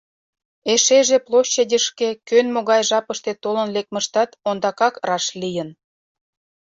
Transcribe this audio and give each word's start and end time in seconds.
Эшеже 0.73 1.17
площадьышке 1.27 2.09
кӧн 2.27 2.47
могай 2.55 2.81
жапыште 2.89 3.31
толын 3.43 3.67
лекмыштат 3.75 4.29
ондакак 4.49 4.95
раш 5.07 5.25
лийын. 5.41 5.69